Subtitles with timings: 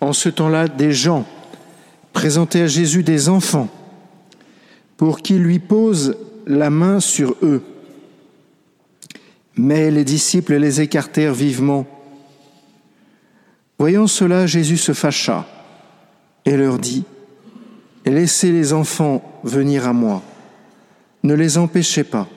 [0.00, 1.26] en ce temps-là des gens
[2.12, 3.68] présentaient à Jésus des enfants
[4.96, 7.62] pour qu'il lui pose la main sur eux.
[9.56, 11.86] Mais les disciples les écartèrent vivement.
[13.78, 15.46] Voyant cela, Jésus se fâcha
[16.44, 17.04] et leur dit,
[18.06, 20.22] Laissez les enfants venir à moi,
[21.22, 22.28] ne les empêchez pas,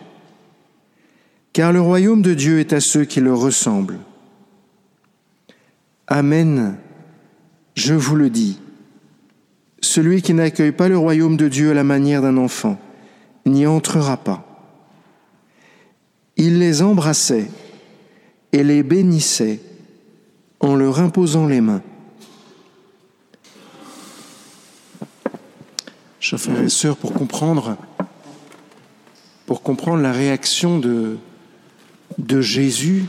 [1.52, 4.00] car le royaume de Dieu est à ceux qui le ressemblent.
[6.08, 6.78] Amen,
[7.84, 8.60] je vous le dis,
[9.82, 12.80] celui qui n'accueille pas le royaume de Dieu à la manière d'un enfant
[13.46, 14.46] n'y entrera pas.
[16.38, 17.50] Il les embrassait
[18.54, 19.60] et les bénissait
[20.62, 21.82] en leur imposant les mains.
[26.22, 27.76] Chers frères et sœurs, pour comprendre,
[29.46, 31.18] pour comprendre la réaction de,
[32.18, 33.04] de Jésus,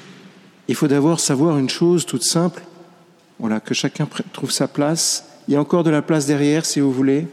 [0.67, 2.65] il faut d'abord savoir une chose toute simple,
[3.39, 5.29] voilà, que chacun trouve sa place.
[5.49, 7.27] Il y a encore de la place derrière, si vous voulez.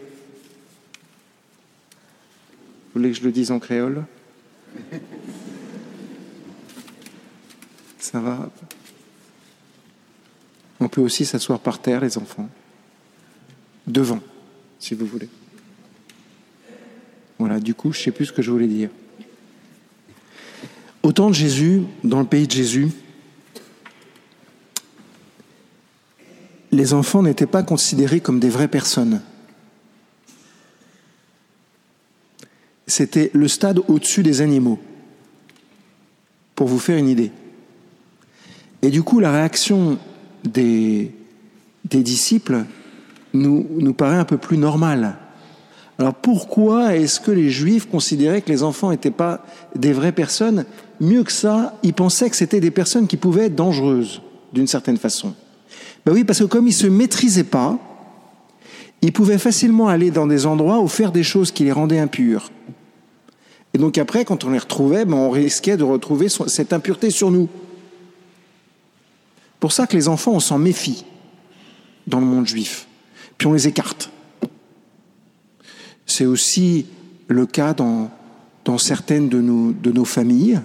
[2.94, 4.04] Vous voulez que je le dise en créole?
[7.99, 8.49] Ça va
[10.79, 12.49] On peut aussi s'asseoir par terre, les enfants.
[13.88, 14.20] Devant,
[14.79, 15.29] si vous voulez.
[17.40, 18.90] Voilà, du coup, je ne sais plus ce que je voulais dire.
[21.04, 22.90] Au temps de Jésus, dans le pays de Jésus,
[26.72, 29.22] les enfants n'étaient pas considérés comme des vraies personnes.
[32.88, 34.80] C'était le stade au-dessus des animaux,
[36.55, 37.32] pour vous faire une idée.
[38.82, 39.98] Et du coup, la réaction
[40.44, 41.12] des,
[41.84, 42.66] disciples
[43.34, 45.18] nous, nous paraît un peu plus normale.
[46.00, 50.66] Alors pourquoi est-ce que les juifs considéraient que les enfants n'étaient pas des vraies personnes?
[51.00, 54.98] Mieux que ça, ils pensaient que c'était des personnes qui pouvaient être dangereuses, d'une certaine
[54.98, 55.35] façon.
[56.05, 57.77] Ben oui, parce que comme ils se maîtrisaient pas,
[59.02, 62.52] ils pouvaient facilement aller dans des endroits ou faire des choses qui les rendaient impurs.
[63.74, 67.31] Et donc après, quand on les retrouvait, ben on risquait de retrouver cette impureté sur
[67.31, 67.47] nous.
[69.59, 71.06] Pour ça que les enfants, on s'en méfie
[72.07, 72.88] dans le monde juif.
[73.38, 74.09] Puis on les écarte.
[76.06, 76.88] C'est aussi
[77.28, 78.09] le cas dans,
[78.78, 80.62] certaines de nos familles.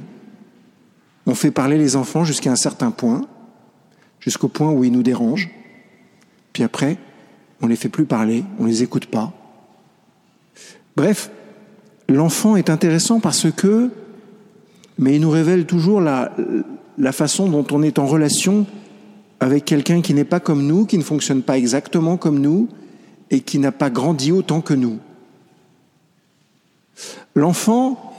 [1.27, 3.27] On fait parler les enfants jusqu'à un certain point
[4.21, 5.51] jusqu'au point où ils nous dérangent.
[6.53, 6.97] Puis après,
[7.61, 9.33] on ne les fait plus parler, on ne les écoute pas.
[10.97, 11.31] Bref,
[12.09, 13.91] l'enfant est intéressant parce que,
[14.99, 16.35] mais il nous révèle toujours la,
[16.99, 18.67] la façon dont on est en relation
[19.41, 22.69] avec quelqu'un qui n'est pas comme nous, qui ne fonctionne pas exactement comme nous
[23.31, 24.99] et qui n'a pas grandi autant que nous.
[27.35, 28.15] L'enfant,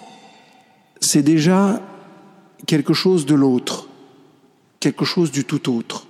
[1.00, 1.82] c'est déjà
[2.68, 3.87] quelque chose de l'autre
[4.80, 6.08] quelque chose du tout autre.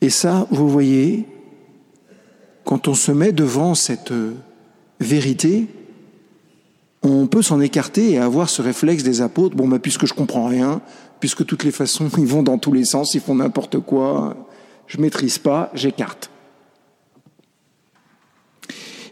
[0.00, 1.26] Et ça, vous voyez,
[2.64, 4.34] quand on se met devant cette euh,
[5.00, 5.68] vérité,
[7.02, 10.80] on peut s'en écarter et avoir ce réflexe des apôtres, bon, puisque je comprends rien,
[11.20, 14.36] puisque toutes les façons, ils vont dans tous les sens, ils font n'importe quoi,
[14.86, 16.30] je maîtrise pas, j'écarte.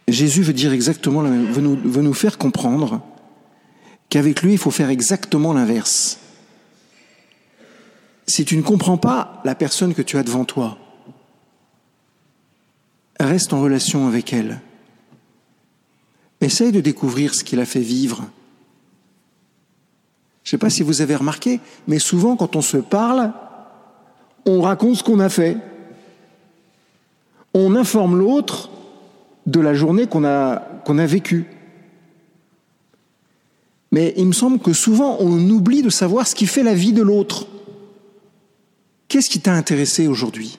[0.07, 3.01] Jésus veut dire exactement veut nous faire comprendre
[4.11, 6.19] qu'avec lui, il faut faire exactement l'inverse
[8.27, 10.79] si tu ne comprends pas la personne que tu as devant toi,
[13.21, 14.61] reste en relation avec elle.
[16.41, 18.25] Essaye de découvrir ce qu'il a fait vivre.
[20.43, 23.33] Je ne sais pas si vous avez remarqué, mais souvent quand on se parle,
[24.47, 25.57] on raconte ce qu'on a fait.
[27.55, 28.71] On informe l'autre
[29.47, 31.47] de la journée qu'on a, qu'on a vécue.
[33.91, 36.93] Mais il me semble que souvent on oublie de savoir ce qui fait la vie
[36.93, 37.47] de l'autre.
[39.15, 40.59] Qu'est-ce qui t'a intéressé aujourd'hui?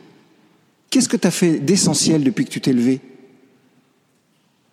[0.89, 3.01] Qu'est-ce que tu as fait d'essentiel depuis que tu t'es levé?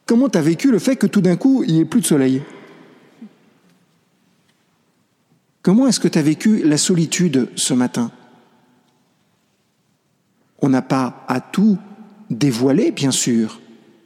[0.07, 2.07] Comment tu as vécu le fait que tout d'un coup, il n'y ait plus de
[2.07, 2.45] soleil?
[5.63, 8.13] Comment est-ce que tu as vécu la solitude ce matin?
[10.61, 11.77] On n'a pas à tout
[12.31, 13.61] dévoiler, bien sûr.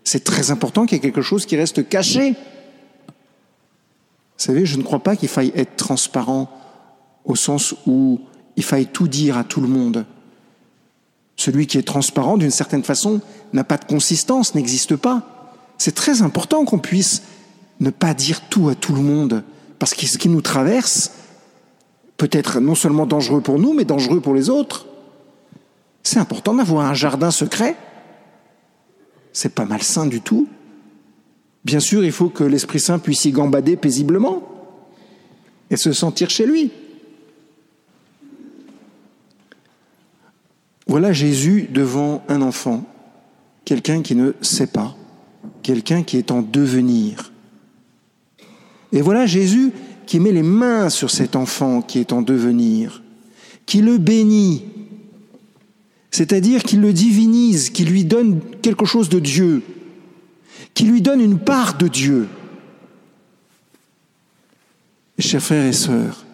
[0.04, 2.30] C'est très important qu'il y ait quelque chose qui reste caché.
[2.30, 2.34] Vous
[4.38, 6.50] savez, je ne crois pas qu'il faille être transparent
[7.26, 8.22] au sens où
[8.56, 10.06] il faille tout dire à tout le monde.
[11.36, 13.20] Celui qui est transparent, d'une certaine façon,
[13.52, 15.52] n'a pas de consistance, n'existe pas.
[15.78, 17.22] C'est très important qu'on puisse
[17.80, 19.44] ne pas dire tout à tout le monde,
[19.78, 21.12] parce que ce qui nous traverse
[22.16, 24.86] peut être non seulement dangereux pour nous, mais dangereux pour les autres.
[26.02, 27.76] C'est important d'avoir un jardin secret.
[29.34, 30.48] C'est pas malsain du tout.
[31.64, 34.42] Bien sûr, il faut que l'Esprit Saint puisse y gambader paisiblement
[35.68, 36.70] et se sentir chez lui.
[40.86, 42.84] Voilà Jésus devant un enfant,
[43.64, 44.96] quelqu'un qui ne sait pas,
[45.62, 47.32] quelqu'un qui est en devenir.
[48.92, 49.72] Et voilà Jésus
[50.06, 53.02] qui met les mains sur cet enfant qui est en devenir,
[53.66, 54.64] qui le bénit,
[56.12, 59.62] c'est-à-dire qu'il le divinise, qui lui donne quelque chose de Dieu,
[60.72, 62.28] qui lui donne une part de Dieu.
[65.18, 66.25] Chers frères et sœurs,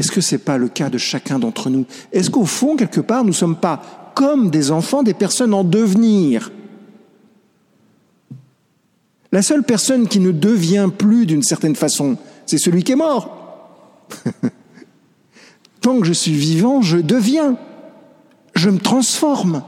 [0.00, 1.84] est-ce que ce n'est pas le cas de chacun d'entre nous?
[2.10, 5.62] Est-ce qu'au fond, quelque part, nous ne sommes pas comme des enfants, des personnes en
[5.62, 6.50] devenir?
[9.30, 12.16] La seule personne qui ne devient plus d'une certaine façon,
[12.46, 14.08] c'est celui qui est mort.
[15.82, 17.58] Tant que je suis vivant, je deviens,
[18.54, 19.62] je me transforme.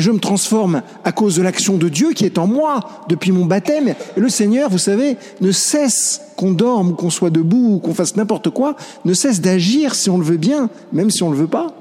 [0.00, 3.44] Je me transforme à cause de l'action de Dieu qui est en moi depuis mon
[3.44, 3.88] baptême.
[3.88, 8.16] Et le Seigneur, vous savez, ne cesse qu'on dorme qu'on soit debout ou qu'on fasse
[8.16, 11.42] n'importe quoi, ne cesse d'agir si on le veut bien, même si on ne le
[11.42, 11.74] veut pas.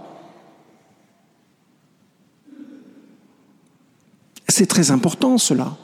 [4.49, 5.77] C'est très important cela.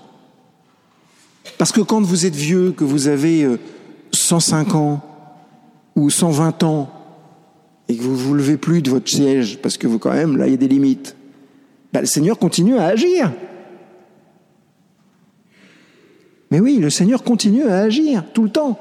[1.57, 3.47] Parce que quand vous êtes vieux, que vous avez
[4.11, 5.01] 105 euh, ans
[5.95, 6.91] ou 120 ans,
[7.87, 10.35] et que vous ne vous levez plus de votre siège, parce que vous quand même,
[10.35, 11.15] là, il y a des limites,
[11.95, 13.31] bah, le Seigneur continue à agir.
[16.51, 18.77] Mais oui, le Seigneur continue à agir tout le temps.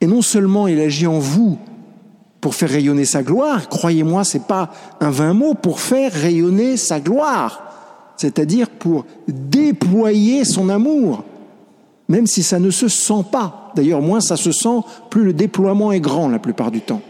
[0.00, 1.58] Et non seulement il agit en vous
[2.40, 4.70] pour faire rayonner sa gloire, croyez-moi, ce n'est pas
[5.00, 7.62] un vain mot, pour faire rayonner sa gloire,
[8.16, 11.24] c'est-à-dire pour déployer son amour,
[12.08, 13.72] même si ça ne se sent pas.
[13.76, 14.80] D'ailleurs, moins ça se sent,
[15.10, 17.02] plus le déploiement est grand la plupart du temps.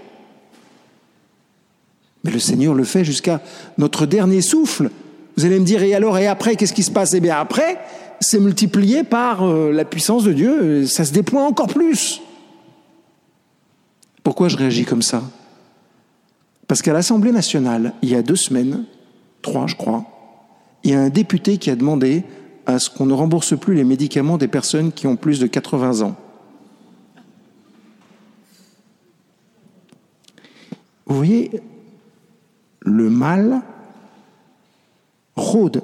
[2.25, 3.41] Mais le Seigneur le fait jusqu'à
[3.79, 4.91] notre dernier souffle.
[5.37, 7.12] Vous allez me dire, et alors, et après, qu'est-ce qui se passe?
[7.15, 7.79] Eh bien, après,
[8.21, 12.21] c'est multiplié par euh, la puissance de Dieu, ça se déploie encore plus.
[14.23, 15.23] Pourquoi je réagis comme ça?
[16.67, 18.85] Parce qu'à l'Assemblée nationale, il y a deux semaines,
[19.43, 20.05] trois je crois,
[20.82, 22.25] il y a un député qui a demandé
[22.67, 26.00] à ce qu'on ne rembourse plus les médicaments des personnes qui ont plus de 80
[26.00, 26.17] ans.
[31.06, 31.50] Vous voyez,
[32.84, 33.62] le mal
[35.34, 35.82] rôde.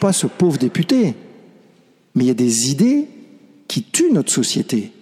[0.00, 1.14] Pas ce pauvre député,
[2.14, 3.06] mais il y a des idées
[3.68, 4.92] qui tuent notre société.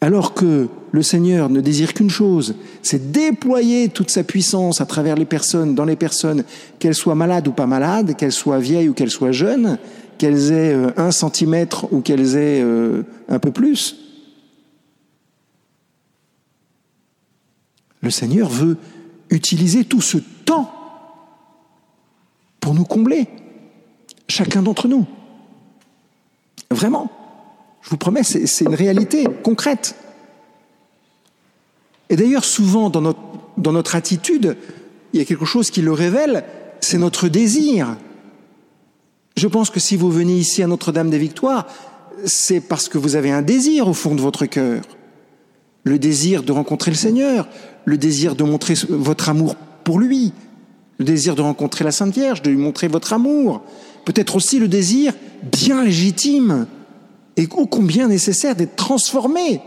[0.00, 5.16] Alors que le Seigneur ne désire qu'une chose, c'est déployer toute sa puissance à travers
[5.16, 6.44] les personnes, dans les personnes,
[6.78, 9.78] qu'elles soient malades ou pas malades, qu'elles soient vieilles ou qu'elles soient jeunes,
[10.18, 14.05] qu'elles aient euh, un centimètre ou qu'elles aient euh, un peu plus.
[18.06, 18.76] Le Seigneur veut
[19.30, 20.72] utiliser tout ce temps
[22.60, 23.26] pour nous combler,
[24.28, 25.06] chacun d'entre nous.
[26.70, 27.10] Vraiment,
[27.82, 29.96] je vous promets, c'est une réalité concrète.
[32.08, 33.00] Et d'ailleurs, souvent dans
[33.72, 34.56] notre, attitude,
[35.12, 36.44] il y a quelque chose qui le révèle,
[36.80, 37.96] c'est notre désir.
[39.36, 41.66] Je pense que si vous venez ici à Notre-Dame des Victoires,
[42.24, 44.82] c'est parce que vous avez un désir au fond de votre cœur.
[45.82, 47.48] Le désir de rencontrer le Seigneur,
[47.86, 49.54] le désir de montrer votre amour
[49.84, 50.32] pour lui,
[50.98, 53.62] le désir de rencontrer la Sainte Vierge, de lui montrer votre amour,
[54.04, 55.14] peut-être aussi le désir
[55.50, 56.66] bien légitime
[57.36, 59.60] et ô combien nécessaire d'être transformé,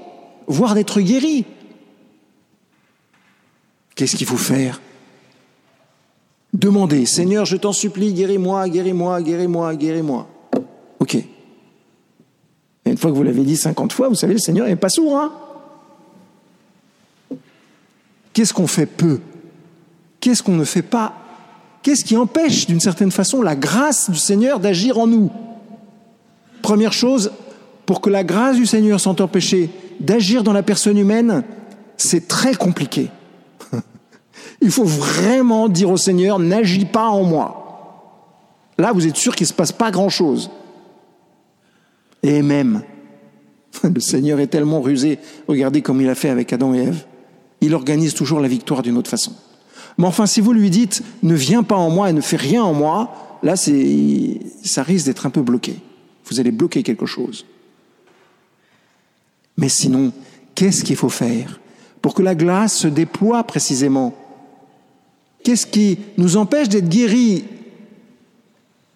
[0.48, 1.46] voire d'être guéri.
[3.96, 4.82] Qu'est-ce qu'il faut faire?
[6.54, 10.28] Demandez, Seigneur, je t'en supplie, guéris-moi, guéris-moi, guéris-moi, guéris-moi.
[11.00, 11.16] Ok.
[11.16, 11.28] Et
[12.86, 15.18] une fois que vous l'avez dit 50 fois, vous savez, le Seigneur n'est pas sourd,
[15.18, 15.32] hein?
[18.40, 19.20] Qu'est-ce qu'on fait peu?
[20.22, 21.14] Qu'est-ce qu'on ne fait pas?
[21.84, 25.30] Qu'est-ce qui empêche d'une certaine façon la grâce du Seigneur d'agir en nous?
[26.62, 27.34] Première chose,
[27.86, 29.70] pour que la grâce du Seigneur soit empêchée
[30.00, 31.44] d'agir dans la personne humaine,
[31.98, 33.10] c'est très compliqué.
[34.62, 38.24] Il faut vraiment dire au Seigneur, n'agis pas en moi.
[38.78, 40.50] Là, vous êtes sûr qu'il ne se passe pas grand-chose.
[42.24, 42.84] Et même,
[43.84, 47.04] le Seigneur est tellement rusé, regardez comme il a fait avec Adam et Ève
[47.62, 49.34] il organise toujours la victoire d'une autre façon.
[49.98, 52.64] Mais enfin, si vous lui dites ne viens pas en moi et ne fais rien
[52.64, 55.76] en moi, là, ça risque d'être un peu bloqué.
[56.26, 57.46] Vous allez bloquer quelque chose.
[59.58, 60.14] Mais sinon,
[60.56, 61.60] qu'est-ce qu'il faut faire
[62.02, 64.16] pour que la glace se déploie précisément?
[65.44, 67.44] Qu'est-ce qui nous empêche d'être guéris?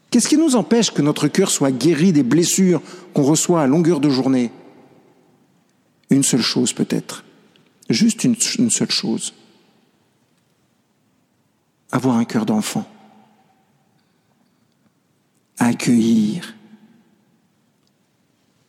[0.09, 2.81] Qu'est-ce qui nous empêche que notre cœur soit guéri des blessures
[3.13, 4.51] qu'on reçoit à longueur de journée?
[6.09, 7.22] Une seule chose peut-être,
[7.89, 8.35] Juste une,
[8.69, 9.33] seule chose.
[11.91, 12.87] Avoir un cœur d'enfant.
[15.57, 16.55] Accueillir.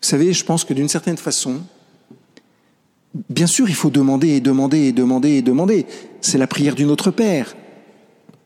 [0.02, 1.62] Vous savez, je pense que d'une certaine façon,
[3.30, 5.87] Bien sûr, il faut demander et demander et demander et demander.
[6.21, 7.54] C'est la prière du Notre Père.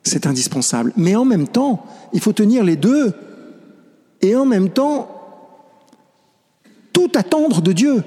[0.02, 0.92] C'est indispensable.
[0.96, 3.14] Mais en même temps, il faut tenir les deux.
[4.20, 5.08] Et en même temps,
[6.92, 8.04] tout attendre de Dieu.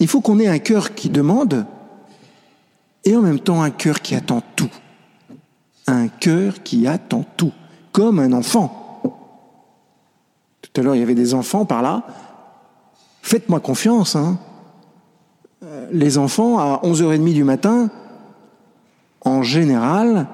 [0.00, 1.66] Il faut qu'on ait un cœur qui demande
[3.04, 4.70] et en même temps un cœur qui attend tout.
[5.86, 7.52] Un cœur qui attend tout,
[7.92, 9.02] comme un enfant.
[10.62, 12.06] Tout à l'heure, il y avait des enfants par là.
[13.22, 14.16] Faites-moi confiance.
[14.16, 14.38] Hein.
[15.62, 17.90] Euh, les enfants, à 11h30 du matin,
[19.20, 20.26] en général,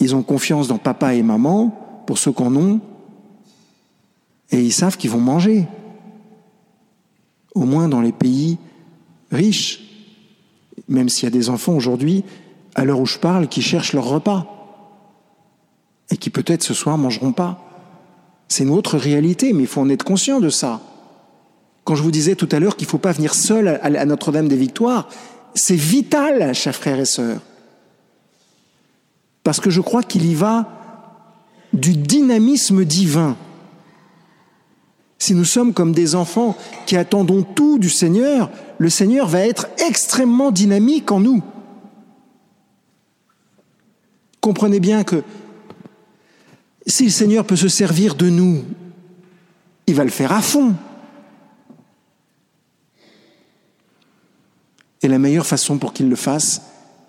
[0.00, 2.80] ils ont confiance dans papa et maman, pour ceux qu'on ont,
[4.50, 5.66] et ils savent qu'ils vont manger.
[7.54, 8.58] Au moins dans les pays
[9.30, 9.80] riches,
[10.88, 12.24] même s'il y a des enfants aujourd'hui,
[12.74, 14.46] à l'heure où je parle, qui cherchent leur repas,
[16.10, 17.64] et qui peut-être ce soir mangeront pas.
[18.48, 20.80] C'est une autre réalité, mais il faut en être conscient de ça.
[21.84, 24.48] Quand je vous disais tout à l'heure qu'il ne faut pas venir seul à Notre-Dame
[24.48, 25.08] des Victoires,
[25.54, 27.40] c'est vital, chers frères et sœurs.
[29.42, 30.66] Parce que je crois qu'il y va
[31.72, 33.36] du dynamisme divin.
[35.18, 36.56] Si nous sommes comme des enfants
[36.86, 41.42] qui attendons tout du Seigneur, le Seigneur va être extrêmement dynamique en nous.
[44.40, 45.24] Comprenez bien que
[46.86, 48.64] si le Seigneur peut se servir de nous,
[49.86, 50.74] il va le faire à fond.
[55.02, 56.62] Et la meilleure façon pour qu'il le fasse,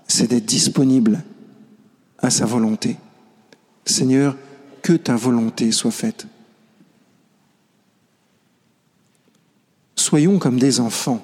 [0.08, 1.24] c'est d'être disponible
[2.18, 2.98] à sa volonté.
[3.86, 4.36] Seigneur,
[4.82, 6.28] que ta volonté soit faite.
[9.96, 11.24] Soyons comme des enfants.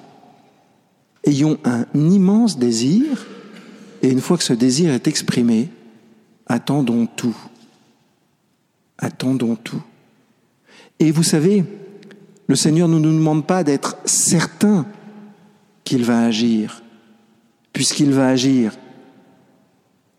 [1.26, 3.26] Ayons un immense désir,
[4.02, 5.68] et une fois que ce désir est exprimé,
[6.46, 7.36] attendons tout.
[8.98, 9.82] Attendons tout.
[10.98, 11.64] Et vous savez,
[12.46, 14.86] le Seigneur ne nous demande pas d'être certain
[15.84, 16.82] qu'il va agir.
[17.72, 18.72] Puisqu'il va agir,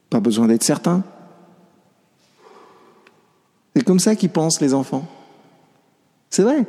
[0.09, 1.03] pas besoin d'être certain.
[3.75, 5.07] C'est comme ça qu'ils pensent les enfants.
[6.29, 6.65] C'est vrai.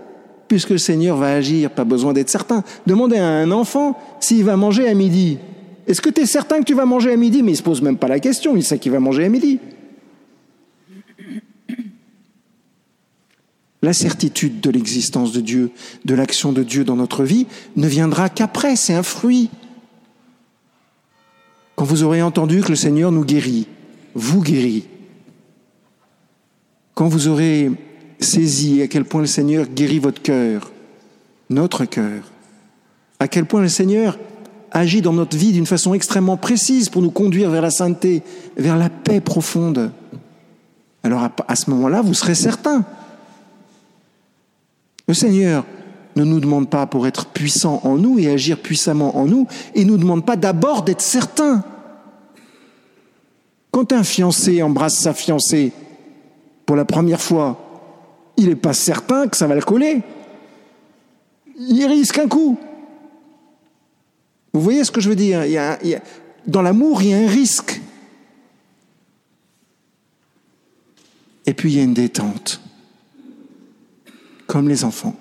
[0.48, 2.64] Puisque le Seigneur va agir, pas besoin d'être certain.
[2.86, 5.38] Demandez à un enfant s'il va manger à midi.
[5.86, 7.42] Est-ce que tu es certain que tu vas manger à midi?
[7.42, 9.28] Mais il ne se pose même pas la question, il sait qu'il va manger à
[9.28, 9.58] midi.
[13.80, 15.70] La certitude de l'existence de Dieu,
[16.04, 19.50] de l'action de Dieu dans notre vie, ne viendra qu'après, c'est un fruit.
[21.76, 23.68] Quand vous aurez entendu que le Seigneur nous guérit,
[24.14, 24.88] vous guérit,
[26.94, 27.70] quand vous aurez
[28.20, 30.72] saisi à quel point le Seigneur guérit votre cœur,
[31.50, 32.22] notre cœur,
[33.20, 34.18] à quel point le Seigneur
[34.70, 38.22] agit dans notre vie d'une façon extrêmement précise pour nous conduire vers la sainteté,
[38.56, 39.92] vers la paix profonde,
[41.02, 42.84] alors à, ce moment-là, vous serez certain.
[45.06, 45.64] Le Seigneur
[46.16, 49.86] ne nous demande pas pour être puissant en nous et agir puissamment en nous, il
[49.86, 51.64] ne nous demande pas d'abord d'être certain.
[53.70, 55.72] Quand un fiancé embrasse sa fiancée
[56.66, 57.67] pour la première fois,
[58.38, 60.00] il n'est pas certain que ça va le coller.
[61.58, 62.56] Il risque un coup.
[64.52, 65.42] Vous voyez ce que je veux dire?
[66.46, 67.82] Dans l'amour, il y a un risque.
[71.46, 72.60] Et puis il y a une détente,
[74.46, 75.16] comme les enfants.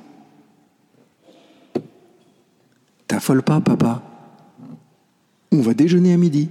[3.08, 4.04] T'affole pas, papa.
[5.52, 6.50] On va déjeuner à midi.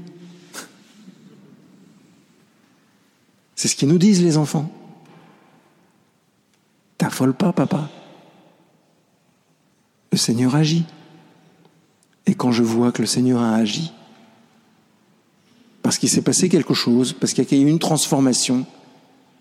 [3.55, 4.71] C'est ce qu'ils nous disent les enfants.
[7.17, 7.89] T'affole pas, papa.
[10.13, 10.85] Le Seigneur agit.
[12.27, 13.91] Et quand je vois que le Seigneur a agi,
[15.83, 18.67] parce qu'il s'est passé quelque chose, parce qu'il y a eu une transformation,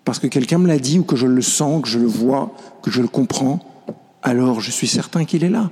[0.06, 2.56] parce que quelqu'un me l'a dit ou que je le sens, que je le vois,
[2.82, 3.60] que je le comprends,
[4.22, 5.70] alors je suis certain qu'il est là.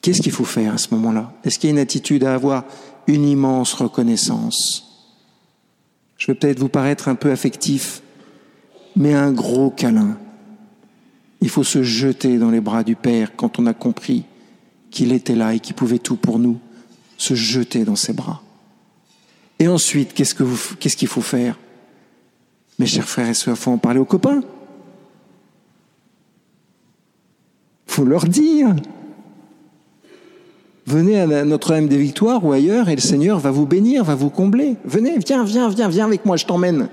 [0.00, 1.34] Qu'est-ce qu'il faut faire à ce moment-là?
[1.44, 2.64] Est-ce qu'il y a une attitude à avoir?
[3.06, 4.86] Une immense reconnaissance
[6.16, 8.00] Je vais peut-être vous paraître un peu affectif,
[8.96, 10.16] mais un gros câlin.
[11.40, 14.24] Il faut se jeter dans les bras du Père quand on a compris
[14.90, 16.58] qu'il était là et qu'il pouvait tout pour nous,
[17.16, 18.42] se jeter dans ses bras.
[19.58, 20.34] Et ensuite, qu'est-ce
[20.96, 21.58] qu'il faut faire?
[22.78, 24.40] Mes chers frères et sœurs, il faut en parler aux copains.
[27.86, 28.74] Il faut leur dire
[30.86, 34.30] Venez à Notre-Dame des Victoires ou ailleurs et le Seigneur va vous bénir, va vous
[34.30, 34.76] combler.
[34.84, 36.88] Venez, viens, viens, viens, viens avec moi, je t'emmène.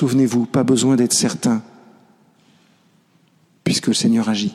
[0.00, 1.62] Souvenez-vous, pas besoin d'être certain,
[3.64, 4.54] puisque le Seigneur agit.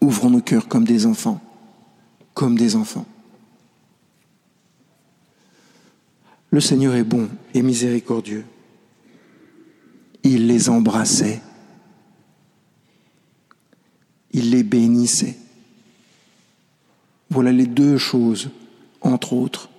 [0.00, 1.40] Ouvrons nos cœurs comme des enfants,
[2.34, 3.06] comme des enfants.
[6.50, 8.44] Le Seigneur est bon et miséricordieux.
[10.24, 11.40] il les embrassait,
[14.32, 15.38] il les bénissait.
[17.30, 18.50] Voilà les deux choses,
[19.02, 19.70] entre autres,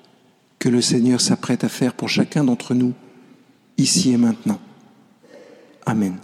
[0.58, 2.94] que le Seigneur s'apprête à faire pour chacun d'entre nous,
[3.77, 4.60] ici et maintenant.
[5.86, 6.17] Amen.